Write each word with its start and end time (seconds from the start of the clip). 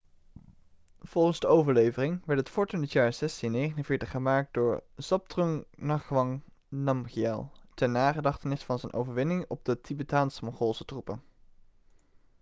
volgens 0.99 1.39
de 1.39 1.47
overlevering 1.47 2.21
werd 2.25 2.39
het 2.39 2.49
fort 2.49 2.73
in 2.73 2.81
het 2.81 2.91
jaar 2.91 3.03
1649 3.11 4.11
gemaakt 4.11 4.53
door 4.53 4.83
zhabdrung 4.95 5.65
ngawang 5.75 6.41
namgyel 6.67 7.51
ter 7.73 7.89
nagedachtenis 7.89 8.63
van 8.63 8.79
zijn 8.79 8.93
overwinning 8.93 9.45
op 9.47 9.65
de 9.65 9.81
tibetaans-mongoolse 9.81 10.85
troepen 10.85 11.23